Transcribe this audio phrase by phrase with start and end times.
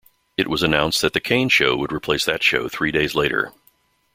[0.35, 3.53] It was announced that the Kane show would replace that show three days later.